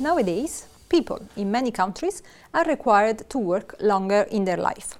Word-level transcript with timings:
Nowadays, 0.00 0.64
people 0.88 1.18
in 1.36 1.50
many 1.50 1.70
countries 1.70 2.22
are 2.54 2.64
required 2.64 3.28
to 3.28 3.36
work 3.36 3.76
longer 3.80 4.22
in 4.30 4.46
their 4.46 4.56
life. 4.56 4.98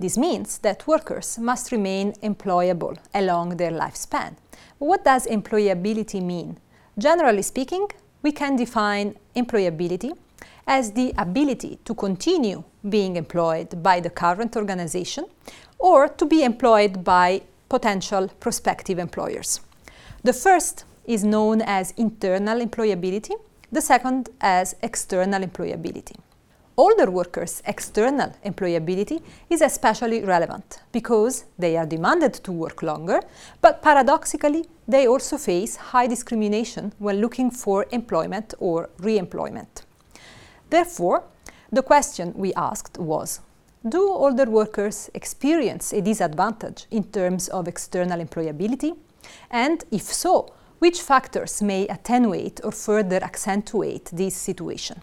This 0.00 0.18
means 0.18 0.58
that 0.58 0.88
workers 0.88 1.38
must 1.38 1.70
remain 1.70 2.14
employable 2.14 2.98
along 3.14 3.58
their 3.58 3.70
lifespan. 3.70 4.34
What 4.78 5.04
does 5.04 5.26
employability 5.26 6.20
mean? 6.20 6.58
Generally 6.98 7.42
speaking, 7.42 7.86
we 8.22 8.32
can 8.32 8.56
define 8.56 9.14
employability 9.36 10.18
as 10.66 10.90
the 10.90 11.14
ability 11.16 11.78
to 11.84 11.94
continue 11.94 12.64
being 12.88 13.14
employed 13.14 13.80
by 13.80 14.00
the 14.00 14.10
current 14.10 14.56
organization 14.56 15.26
or 15.78 16.08
to 16.08 16.26
be 16.26 16.42
employed 16.42 17.04
by 17.04 17.42
potential 17.68 18.26
prospective 18.40 18.98
employers. 18.98 19.60
The 20.24 20.32
first 20.32 20.84
is 21.06 21.22
known 21.22 21.62
as 21.62 21.92
internal 21.96 22.58
employability, 22.58 23.36
the 23.72 23.80
second 23.80 24.28
as 24.40 24.74
external 24.82 25.42
employability. 25.42 26.16
Older 26.76 27.10
workers' 27.10 27.62
external 27.66 28.32
employability 28.44 29.22
is 29.50 29.60
especially 29.60 30.24
relevant 30.24 30.80
because 30.92 31.44
they 31.58 31.76
are 31.76 31.84
demanded 31.84 32.32
to 32.32 32.52
work 32.52 32.82
longer, 32.82 33.20
but 33.60 33.82
paradoxically, 33.82 34.64
they 34.88 35.06
also 35.06 35.36
face 35.36 35.76
high 35.76 36.06
discrimination 36.06 36.92
when 36.98 37.20
looking 37.20 37.50
for 37.50 37.86
employment 37.90 38.54
or 38.58 38.88
re 38.98 39.18
employment. 39.18 39.84
Therefore, 40.70 41.24
the 41.70 41.82
question 41.82 42.32
we 42.34 42.54
asked 42.54 42.98
was 42.98 43.40
Do 43.88 44.08
older 44.08 44.46
workers 44.46 45.10
experience 45.14 45.92
a 45.92 46.00
disadvantage 46.00 46.86
in 46.90 47.04
terms 47.04 47.48
of 47.48 47.68
external 47.68 48.20
employability? 48.20 48.96
And 49.50 49.84
if 49.90 50.02
so, 50.02 50.54
which 50.80 51.02
factors 51.02 51.60
may 51.60 51.86
attenuate 51.88 52.58
or 52.64 52.72
further 52.72 53.22
accentuate 53.22 54.06
this 54.12 54.34
situation? 54.34 55.02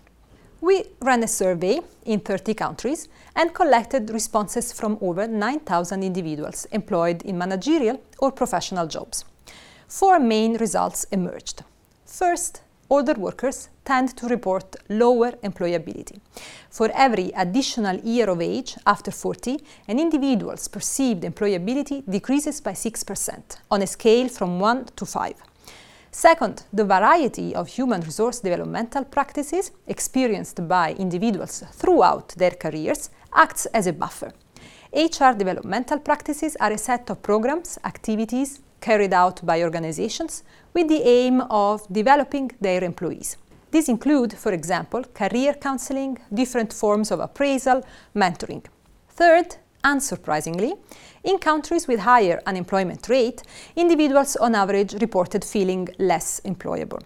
We 0.59 0.85
ran 0.99 1.21
a 1.21 1.27
survey 1.27 1.81
in 2.03 2.19
30 2.19 2.55
countries 2.55 3.07
and 3.35 3.53
collected 3.53 4.09
responses 4.09 4.73
from 4.73 4.97
over 5.01 5.27
9,000 5.27 6.03
individuals 6.03 6.65
employed 6.71 7.21
in 7.21 7.37
managerial 7.37 8.01
or 8.17 8.31
professional 8.31 8.87
jobs. 8.87 9.23
Four 9.87 10.19
main 10.19 10.57
results 10.57 11.03
emerged. 11.11 11.63
First, 12.07 12.63
older 12.89 13.13
workers 13.13 13.69
tend 13.85 14.17
to 14.17 14.27
report 14.27 14.75
lower 14.89 15.33
employability. 15.43 16.19
For 16.71 16.89
every 16.95 17.31
additional 17.35 17.97
year 17.97 18.31
of 18.31 18.41
age 18.41 18.75
after 18.87 19.11
40, 19.11 19.59
an 19.87 19.99
individual's 19.99 20.67
perceived 20.67 21.21
employability 21.21 22.03
decreases 22.09 22.61
by 22.61 22.71
6% 22.71 23.57
on 23.69 23.83
a 23.83 23.87
scale 23.87 24.27
from 24.27 24.59
1 24.59 24.85
to 24.95 25.05
5. 25.05 25.35
Second, 26.11 26.63
the 26.73 26.85
variety 26.85 27.53
of 27.53 27.67
human 27.67 28.01
resource 28.01 28.39
developmental 28.39 29.03
practices 29.03 29.71
experienced 29.87 30.67
by 30.67 30.93
individuals 30.93 31.63
throughout 31.73 32.29
their 32.37 32.51
careers 32.51 33.09
acts 33.33 33.65
as 33.67 33.87
a 33.87 33.93
buffer. 33.93 34.31
HR 34.93 35.33
developmental 35.37 35.99
practices 35.99 36.55
are 36.59 36.71
a 36.71 36.77
set 36.77 37.09
of 37.09 37.21
programs, 37.21 37.77
activities 37.83 38.61
carried 38.79 39.13
out 39.13 39.45
by 39.45 39.63
organizations 39.63 40.43
with 40.73 40.87
the 40.87 41.01
aim 41.01 41.41
of 41.49 41.85
developing 41.91 42.51
their 42.61 42.83
employees. 42.83 43.37
These 43.71 43.89
include, 43.89 44.33
for 44.33 44.53
example, 44.53 45.03
career 45.13 45.53
counseling, 45.53 46.17
different 46.33 46.71
forms 46.71 47.11
of 47.11 47.19
appraisal, 47.19 47.83
mentoring. 48.15 48.63
Third, 49.09 49.57
unsurprisingly, 49.91 50.71
in 51.23 51.37
countries 51.37 51.87
with 51.87 51.99
higher 51.99 52.41
unemployment 52.45 53.09
rate, 53.09 53.43
individuals 53.75 54.35
on 54.35 54.55
average 54.55 54.93
reported 55.01 55.43
feeling 55.43 55.87
less 55.97 56.41
employable. 56.45 57.01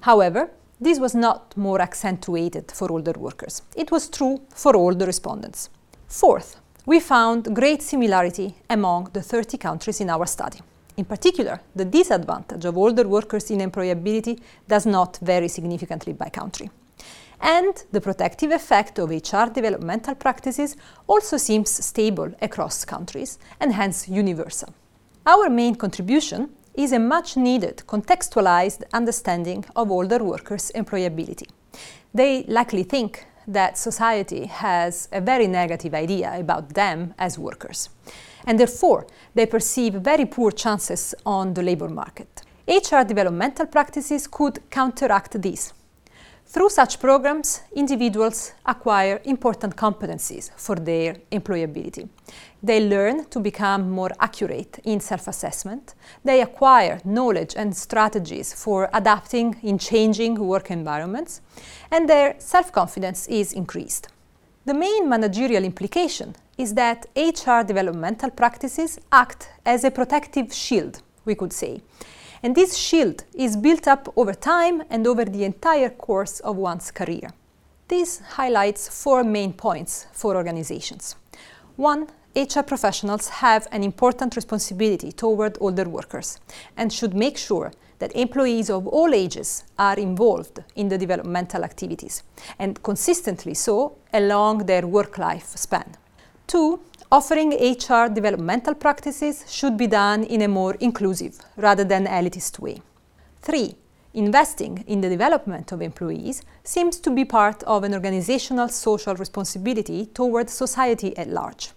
However, 0.00 0.50
this 0.80 0.98
was 0.98 1.14
not 1.14 1.56
more 1.56 1.80
accentuated 1.80 2.70
for 2.72 2.92
older 2.92 3.14
workers. 3.16 3.62
It 3.76 3.90
was 3.90 4.08
true 4.08 4.40
for 4.54 4.76
all 4.76 4.94
the 4.94 5.06
respondents. 5.06 5.70
Fourth, 6.08 6.56
we 6.86 7.00
found 7.00 7.54
great 7.54 7.82
similarity 7.82 8.54
among 8.68 9.08
the 9.12 9.22
30 9.22 9.58
countries 9.58 10.00
in 10.00 10.10
our 10.10 10.26
study. 10.26 10.60
In 10.96 11.04
particular, 11.04 11.60
the 11.74 11.84
disadvantage 11.84 12.64
of 12.64 12.76
older 12.76 13.08
workers 13.08 13.50
in 13.50 13.60
employability 13.60 14.40
does 14.68 14.86
not 14.86 15.18
vary 15.22 15.48
significantly 15.48 16.12
by 16.12 16.28
country. 16.28 16.70
And 17.40 17.84
the 17.92 18.00
protective 18.00 18.50
effect 18.50 18.98
of 18.98 19.10
HR 19.10 19.50
developmental 19.52 20.14
practices 20.14 20.76
also 21.06 21.36
seems 21.36 21.70
stable 21.70 22.32
across 22.40 22.84
countries 22.84 23.38
and 23.60 23.72
hence 23.72 24.08
universal. 24.08 24.74
Our 25.26 25.48
main 25.50 25.74
contribution 25.74 26.50
is 26.74 26.92
a 26.92 26.98
much 26.98 27.36
needed 27.36 27.82
contextualized 27.86 28.82
understanding 28.92 29.64
of 29.76 29.90
older 29.90 30.22
workers' 30.22 30.72
employability. 30.74 31.48
They 32.12 32.44
likely 32.44 32.82
think 32.82 33.26
that 33.46 33.78
society 33.78 34.46
has 34.46 35.08
a 35.12 35.20
very 35.20 35.46
negative 35.46 35.94
idea 35.94 36.34
about 36.38 36.74
them 36.74 37.14
as 37.18 37.38
workers 37.38 37.90
and 38.46 38.58
therefore 38.58 39.06
they 39.34 39.46
perceive 39.46 39.94
very 39.94 40.26
poor 40.26 40.50
chances 40.50 41.14
on 41.24 41.54
the 41.54 41.62
labor 41.62 41.88
market. 41.88 42.42
HR 42.66 43.02
developmental 43.02 43.66
practices 43.66 44.26
could 44.26 44.58
counteract 44.70 45.40
this. 45.42 45.72
Through 46.54 46.68
such 46.68 47.00
programs, 47.00 47.62
individuals 47.74 48.52
acquire 48.64 49.20
important 49.24 49.74
competencies 49.74 50.52
for 50.56 50.76
their 50.76 51.16
employability. 51.32 52.08
They 52.62 52.78
learn 52.88 53.24
to 53.30 53.40
become 53.40 53.90
more 53.90 54.12
accurate 54.20 54.78
in 54.84 55.00
self 55.00 55.26
assessment. 55.26 55.96
They 56.22 56.42
acquire 56.42 57.00
knowledge 57.04 57.54
and 57.56 57.76
strategies 57.76 58.54
for 58.54 58.88
adapting 58.92 59.56
in 59.64 59.78
changing 59.78 60.36
work 60.36 60.70
environments, 60.70 61.40
and 61.90 62.08
their 62.08 62.36
self 62.38 62.70
confidence 62.70 63.26
is 63.26 63.52
increased. 63.52 64.06
The 64.64 64.74
main 64.74 65.08
managerial 65.08 65.64
implication 65.64 66.36
is 66.56 66.74
that 66.74 67.06
HR 67.16 67.66
developmental 67.66 68.30
practices 68.30 69.00
act 69.10 69.48
as 69.66 69.82
a 69.82 69.90
protective 69.90 70.54
shield, 70.54 71.02
we 71.24 71.34
could 71.34 71.52
say. 71.52 71.80
And 72.44 72.54
this 72.54 72.76
shield 72.76 73.24
is 73.34 73.56
built 73.56 73.88
up 73.88 74.12
over 74.16 74.34
time 74.34 74.82
and 74.90 75.06
over 75.06 75.24
the 75.24 75.44
entire 75.44 75.88
course 75.88 76.40
of 76.40 76.56
one's 76.56 76.90
career. 76.90 77.30
This 77.88 78.18
highlights 78.18 78.86
four 79.02 79.24
main 79.24 79.54
points 79.54 80.06
for 80.12 80.36
organizations. 80.36 81.16
One, 81.76 82.06
HR 82.36 82.60
professionals 82.60 83.30
have 83.30 83.66
an 83.72 83.82
important 83.82 84.36
responsibility 84.36 85.10
toward 85.10 85.56
older 85.58 85.88
workers 85.88 86.38
and 86.76 86.92
should 86.92 87.14
make 87.14 87.38
sure 87.38 87.72
that 87.98 88.14
employees 88.14 88.68
of 88.68 88.86
all 88.88 89.14
ages 89.14 89.64
are 89.78 89.98
involved 89.98 90.62
in 90.76 90.90
the 90.90 90.98
developmental 90.98 91.64
activities 91.64 92.24
and 92.58 92.82
consistently 92.82 93.54
so 93.54 93.96
along 94.12 94.66
their 94.66 94.86
work 94.86 95.16
life 95.16 95.56
span. 95.56 95.96
Two, 96.46 96.80
offering 97.14 97.52
HR 97.52 98.08
developmental 98.12 98.74
practices 98.74 99.44
should 99.48 99.76
be 99.76 99.86
done 99.86 100.24
in 100.24 100.42
a 100.42 100.48
more 100.48 100.74
inclusive 100.80 101.38
rather 101.56 101.84
than 101.84 102.06
elitist 102.06 102.58
way. 102.58 102.82
Three, 103.40 103.76
investing 104.14 104.82
in 104.88 105.00
the 105.00 105.08
development 105.08 105.70
of 105.70 105.80
employees 105.80 106.42
seems 106.64 106.98
to 106.98 107.10
be 107.12 107.24
part 107.24 107.62
of 107.74 107.84
an 107.84 107.94
organizational 107.94 108.68
social 108.68 109.14
responsibility 109.14 110.06
toward 110.06 110.50
society 110.50 111.16
at 111.16 111.28
large. 111.28 111.70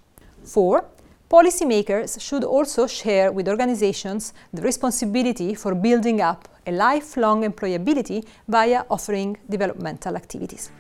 Four, 0.44 0.86
policymakers 1.30 2.20
should 2.20 2.44
also 2.44 2.88
share 2.88 3.32
with 3.32 3.48
organizations 3.48 4.34
the 4.52 4.64
responsibility 4.64 5.54
for 5.54 5.76
building 5.76 6.20
up 6.20 6.48
a 6.66 6.72
lifelong 6.72 7.44
employability 7.44 8.26
via 8.48 8.86
offering 8.90 9.38
developmental 9.48 10.16
activities. 10.16 10.72